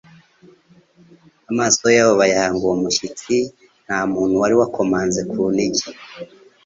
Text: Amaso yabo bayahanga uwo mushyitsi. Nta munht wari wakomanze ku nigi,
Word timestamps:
Amaso 1.51 1.85
yabo 1.95 2.13
bayahanga 2.21 2.61
uwo 2.65 2.75
mushyitsi. 2.81 3.35
Nta 3.85 3.99
munht 4.11 4.33
wari 4.41 4.55
wakomanze 4.59 5.21
ku 5.31 5.41
nigi, 5.55 5.87